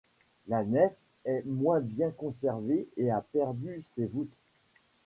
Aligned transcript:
La 0.47 0.63
nef 0.63 0.95
est 1.25 1.43
moins 1.45 1.79
bien 1.79 2.09
conservée 2.09 2.89
et 2.97 3.11
a 3.11 3.21
perdu 3.21 3.83
ses 3.85 4.07
voûtes. 4.07 4.33